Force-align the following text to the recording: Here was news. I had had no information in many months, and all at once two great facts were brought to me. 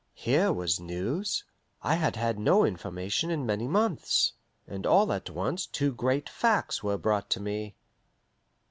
Here 0.15 0.51
was 0.51 0.79
news. 0.79 1.43
I 1.83 1.93
had 1.93 2.15
had 2.15 2.39
no 2.39 2.65
information 2.65 3.29
in 3.29 3.45
many 3.45 3.67
months, 3.67 4.33
and 4.67 4.87
all 4.87 5.13
at 5.13 5.29
once 5.29 5.67
two 5.67 5.93
great 5.93 6.27
facts 6.27 6.81
were 6.81 6.97
brought 6.97 7.29
to 7.29 7.39
me. 7.39 7.75